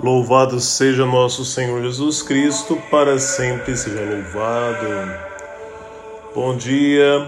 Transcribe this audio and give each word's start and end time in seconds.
Louvado 0.00 0.60
seja 0.60 1.04
nosso 1.04 1.44
Senhor 1.44 1.82
Jesus 1.82 2.22
Cristo, 2.22 2.80
para 2.88 3.18
sempre 3.18 3.76
seja 3.76 4.00
louvado. 4.00 4.86
Bom 6.32 6.56
dia, 6.56 7.26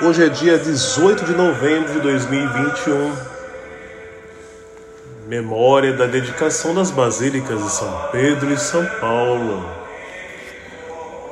hoje 0.00 0.24
é 0.24 0.28
dia 0.30 0.56
18 0.56 1.26
de 1.26 1.32
novembro 1.32 1.92
de 1.92 2.00
2021, 2.00 3.12
memória 5.28 5.92
da 5.92 6.06
dedicação 6.06 6.74
das 6.74 6.90
basílicas 6.90 7.62
de 7.62 7.70
São 7.70 8.08
Pedro 8.10 8.50
e 8.50 8.56
São 8.56 8.86
Paulo. 8.98 9.62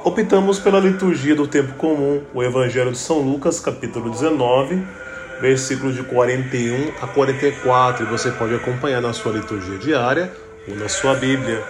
Optamos 0.04 0.58
pela 0.58 0.80
liturgia 0.80 1.34
do 1.34 1.46
tempo 1.46 1.72
comum, 1.76 2.20
o 2.34 2.42
Evangelho 2.42 2.92
de 2.92 2.98
São 2.98 3.20
Lucas, 3.20 3.58
capítulo 3.58 4.10
19, 4.10 4.86
versículos 5.40 5.94
de 5.94 6.02
41 6.02 6.92
a 7.00 7.06
44, 7.06 8.04
e 8.04 8.06
você 8.06 8.30
pode 8.32 8.54
acompanhar 8.54 9.00
na 9.00 9.14
sua 9.14 9.32
liturgia 9.32 9.78
diária 9.78 10.43
ou 10.68 10.74
na 10.76 10.88
sua 10.88 11.14
Bíblia. 11.14 11.62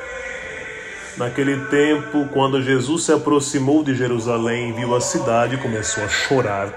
Naquele 1.17 1.57
tempo, 1.67 2.29
quando 2.33 2.63
Jesus 2.63 3.05
se 3.05 3.13
aproximou 3.13 3.85
de 3.85 3.95
Jerusalém 3.95 4.71
e 4.71 4.73
viu 4.73 4.95
a 4.95 5.01
cidade, 5.01 5.57
começou 5.59 6.03
a 6.03 6.09
chorar 6.09 6.73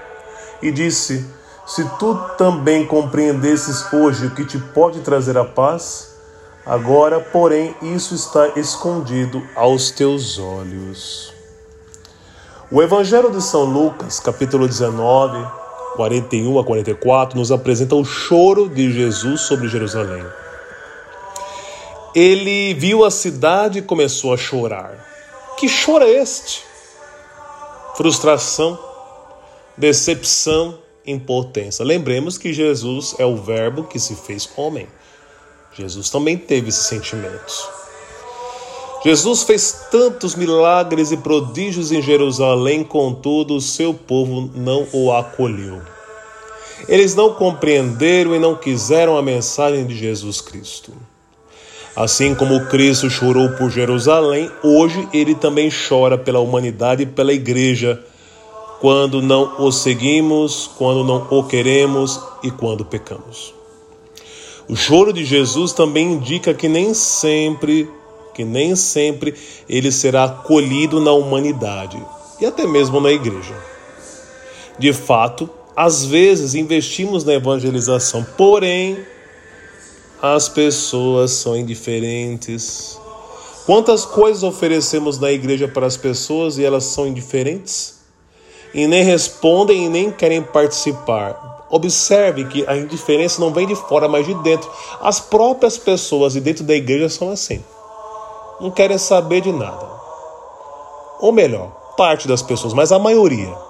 e 0.62 0.70
disse: 0.70 1.26
Se 1.66 1.84
tu 1.98 2.14
também 2.36 2.86
compreendesses 2.86 3.92
hoje 3.92 4.26
o 4.26 4.30
que 4.30 4.44
te 4.44 4.58
pode 4.58 5.00
trazer 5.00 5.36
a 5.36 5.44
paz, 5.44 6.16
agora, 6.64 7.18
porém, 7.18 7.74
isso 7.82 8.14
está 8.14 8.48
escondido 8.54 9.42
aos 9.56 9.90
teus 9.90 10.38
olhos. 10.38 11.34
O 12.70 12.82
Evangelho 12.82 13.32
de 13.32 13.42
São 13.42 13.64
Lucas, 13.64 14.20
capítulo 14.20 14.68
19, 14.68 15.44
41 15.96 16.58
a 16.60 16.64
44, 16.64 17.36
nos 17.36 17.50
apresenta 17.50 17.96
o 17.96 18.04
choro 18.04 18.68
de 18.68 18.92
Jesus 18.92 19.40
sobre 19.40 19.68
Jerusalém 19.68 20.24
ele 22.14 22.74
viu 22.74 23.04
a 23.04 23.10
cidade 23.10 23.78
e 23.78 23.82
começou 23.82 24.32
a 24.32 24.36
chorar. 24.36 25.06
Que 25.58 25.68
choro 25.68 26.04
é 26.04 26.10
este? 26.10 26.62
Frustração, 27.96 28.78
decepção, 29.76 30.78
impotência. 31.06 31.84
Lembremos 31.84 32.38
que 32.38 32.52
Jesus 32.52 33.14
é 33.18 33.26
o 33.26 33.36
Verbo 33.36 33.84
que 33.84 33.98
se 33.98 34.14
fez 34.14 34.48
homem. 34.56 34.86
Jesus 35.74 36.10
também 36.10 36.36
teve 36.36 36.68
esses 36.68 36.86
sentimentos. 36.86 37.68
Jesus 39.04 39.44
fez 39.44 39.86
tantos 39.90 40.34
milagres 40.34 41.12
e 41.12 41.16
prodígios 41.16 41.92
em 41.92 42.02
Jerusalém, 42.02 42.82
contudo, 42.82 43.54
o 43.54 43.60
seu 43.60 43.94
povo 43.94 44.50
não 44.54 44.88
o 44.92 45.12
acolheu. 45.12 45.80
Eles 46.88 47.14
não 47.14 47.32
compreenderam 47.34 48.34
e 48.34 48.38
não 48.38 48.56
quiseram 48.56 49.16
a 49.16 49.22
mensagem 49.22 49.86
de 49.86 49.96
Jesus 49.96 50.40
Cristo. 50.40 50.92
Assim 51.96 52.34
como 52.34 52.66
Cristo 52.66 53.10
chorou 53.10 53.50
por 53.50 53.70
Jerusalém, 53.70 54.50
hoje 54.62 55.08
ele 55.12 55.34
também 55.34 55.70
chora 55.70 56.16
pela 56.16 56.38
humanidade 56.38 57.02
e 57.02 57.06
pela 57.06 57.32
igreja, 57.32 58.00
quando 58.80 59.20
não 59.20 59.60
o 59.60 59.72
seguimos, 59.72 60.70
quando 60.78 61.02
não 61.02 61.26
o 61.30 61.42
queremos 61.44 62.20
e 62.42 62.50
quando 62.50 62.84
pecamos. 62.84 63.52
O 64.68 64.76
choro 64.76 65.12
de 65.12 65.24
Jesus 65.24 65.72
também 65.72 66.12
indica 66.12 66.54
que 66.54 66.68
nem 66.68 66.92
sempre, 66.94 67.90
que 68.34 68.44
nem 68.44 68.76
sempre 68.76 69.34
ele 69.68 69.90
será 69.90 70.24
acolhido 70.24 71.00
na 71.00 71.12
humanidade 71.12 72.00
e 72.40 72.46
até 72.46 72.66
mesmo 72.66 73.00
na 73.00 73.10
igreja. 73.10 73.54
De 74.78 74.92
fato, 74.92 75.50
às 75.74 76.04
vezes 76.04 76.54
investimos 76.54 77.24
na 77.24 77.34
evangelização, 77.34 78.24
porém 78.36 78.98
as 80.20 80.48
pessoas 80.48 81.30
são 81.30 81.56
indiferentes. 81.56 82.98
Quantas 83.64 84.04
coisas 84.04 84.42
oferecemos 84.42 85.18
na 85.18 85.30
igreja 85.30 85.68
para 85.68 85.86
as 85.86 85.96
pessoas 85.96 86.58
e 86.58 86.64
elas 86.64 86.84
são 86.84 87.06
indiferentes? 87.06 87.98
E 88.74 88.86
nem 88.86 89.04
respondem 89.04 89.86
e 89.86 89.88
nem 89.88 90.10
querem 90.10 90.42
participar. 90.42 91.66
Observe 91.70 92.46
que 92.46 92.64
a 92.66 92.76
indiferença 92.76 93.40
não 93.40 93.52
vem 93.52 93.66
de 93.66 93.76
fora, 93.76 94.08
mas 94.08 94.26
de 94.26 94.34
dentro. 94.36 94.68
As 95.00 95.20
próprias 95.20 95.78
pessoas 95.78 96.32
de 96.32 96.40
dentro 96.40 96.64
da 96.64 96.74
igreja 96.74 97.08
são 97.08 97.30
assim. 97.30 97.62
Não 98.60 98.70
querem 98.70 98.98
saber 98.98 99.42
de 99.42 99.52
nada. 99.52 99.86
Ou 101.20 101.30
melhor, 101.30 101.68
parte 101.96 102.26
das 102.26 102.42
pessoas, 102.42 102.72
mas 102.72 102.90
a 102.90 102.98
maioria. 102.98 103.67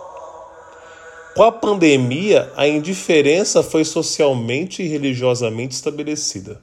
Com 1.38 1.44
a 1.44 1.52
pandemia, 1.52 2.52
a 2.56 2.66
indiferença 2.66 3.62
foi 3.62 3.84
socialmente 3.84 4.82
e 4.82 4.88
religiosamente 4.88 5.72
estabelecida. 5.72 6.60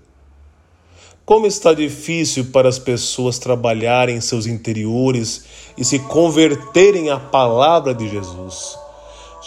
Como 1.26 1.48
está 1.48 1.74
difícil 1.74 2.48
para 2.52 2.68
as 2.68 2.78
pessoas 2.78 3.40
trabalharem 3.40 4.18
em 4.18 4.20
seus 4.20 4.46
interiores 4.46 5.46
e 5.78 5.86
se 5.86 5.98
converterem 6.00 7.10
à 7.10 7.18
palavra 7.18 7.96
de 7.96 8.10
Jesus. 8.10 8.78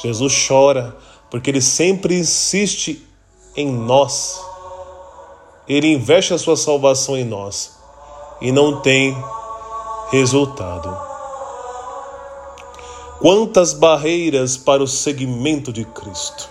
Jesus 0.02 0.46
chora 0.48 0.96
porque 1.30 1.50
ele 1.50 1.60
sempre 1.60 2.18
insiste 2.18 3.06
em 3.54 3.70
nós. 3.70 4.40
Ele 5.68 5.88
investe 5.88 6.32
a 6.32 6.38
sua 6.38 6.56
salvação 6.56 7.14
em 7.14 7.24
nós 7.26 7.76
e 8.40 8.50
não 8.50 8.80
tem 8.80 9.14
resultado. 10.10 11.07
Quantas 13.20 13.72
barreiras 13.72 14.56
para 14.56 14.80
o 14.80 14.86
seguimento 14.86 15.72
de 15.72 15.84
Cristo. 15.84 16.48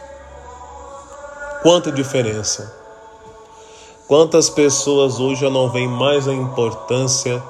Quanta 1.63 1.89
diferença. 1.89 2.75
Quantas 4.05 4.50
pessoas 4.50 5.17
hoje 5.17 5.41
já 5.41 5.50
não 5.50 5.69
veem 5.69 5.88
mais 5.88 6.28
a 6.28 6.33
importância 6.33 7.41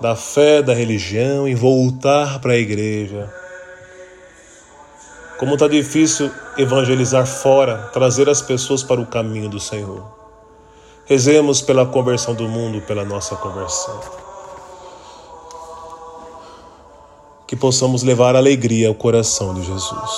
da 0.00 0.14
fé, 0.14 0.62
da 0.62 0.72
religião 0.72 1.48
e 1.48 1.54
voltar 1.54 2.38
para 2.38 2.52
a 2.52 2.56
igreja. 2.56 3.28
Como 5.36 5.54
está 5.54 5.66
difícil 5.66 6.30
evangelizar 6.56 7.26
fora, 7.26 7.90
trazer 7.92 8.28
as 8.28 8.40
pessoas 8.40 8.84
para 8.84 9.00
o 9.00 9.06
caminho 9.06 9.48
do 9.48 9.58
Senhor. 9.58 10.04
Rezemos 11.06 11.60
pela 11.60 11.84
conversão 11.84 12.34
do 12.34 12.48
mundo, 12.48 12.80
pela 12.82 13.04
nossa 13.04 13.34
conversão. 13.34 14.23
Que 17.54 17.60
possamos 17.60 18.02
levar 18.02 18.34
alegria 18.34 18.88
ao 18.88 18.94
coração 18.96 19.54
de 19.54 19.62
Jesus. 19.62 20.10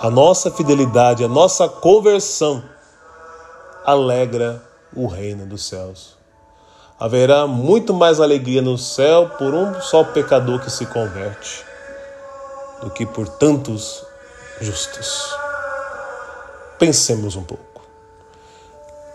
A 0.00 0.10
nossa 0.10 0.50
fidelidade, 0.50 1.22
a 1.22 1.28
nossa 1.28 1.68
conversão 1.68 2.64
alegra 3.86 4.60
o 4.92 5.06
reino 5.06 5.46
dos 5.46 5.68
céus. 5.68 6.16
Haverá 6.98 7.46
muito 7.46 7.94
mais 7.94 8.20
alegria 8.20 8.60
no 8.60 8.76
céu 8.76 9.30
por 9.38 9.54
um 9.54 9.80
só 9.80 10.02
pecador 10.02 10.60
que 10.60 10.70
se 10.70 10.84
converte 10.86 11.64
do 12.82 12.90
que 12.90 13.06
por 13.06 13.28
tantos 13.28 14.04
justos. 14.60 15.32
Pensemos 16.76 17.36
um 17.36 17.44
pouco. 17.44 17.82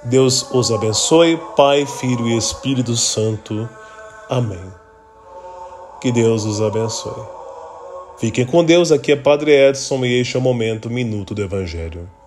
Deus 0.06 0.50
os 0.52 0.72
abençoe, 0.72 1.38
Pai, 1.58 1.86
Filho 1.86 2.26
e 2.30 2.38
Espírito 2.38 2.96
Santo. 2.96 3.68
Amém. 4.30 4.74
Que 6.00 6.10
Deus 6.10 6.46
os 6.46 6.62
abençoe. 6.62 7.39
Fiquem 8.20 8.46
com 8.46 8.66
Deus, 8.66 8.92
aqui 8.92 9.14
é 9.14 9.16
Padre 9.16 9.52
Edson 9.52 10.04
e 10.04 10.20
este 10.20 10.36
é 10.36 10.40
o 10.40 10.42
Momento 10.42 10.90
Minuto 10.90 11.34
do 11.34 11.42
Evangelho. 11.42 12.19